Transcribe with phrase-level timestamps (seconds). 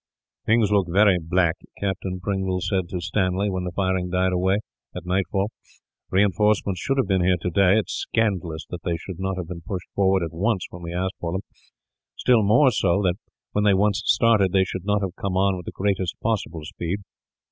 [0.47, 4.57] "Things look very black," Captain Pringle said to Stanley, when the firing died away,
[4.95, 5.51] at nightfall.
[6.09, 7.77] "Reinforcements should have been here, today.
[7.77, 10.91] It is scandalous that they should not have been pushed forward, at once, when we
[10.91, 11.41] asked for them.
[12.15, 13.19] Still more so that,
[13.51, 17.01] when they once started, they should not have come on with the greatest possible speed.